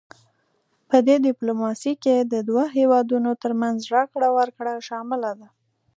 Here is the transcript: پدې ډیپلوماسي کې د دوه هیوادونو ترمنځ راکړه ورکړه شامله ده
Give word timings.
پدې 0.89 1.15
ډیپلوماسي 1.27 1.93
کې 2.03 2.15
د 2.31 2.35
دوه 2.49 2.65
هیوادونو 2.77 3.29
ترمنځ 3.43 3.77
راکړه 3.95 4.29
ورکړه 4.37 4.73
شامله 4.87 5.31
ده 5.39 5.47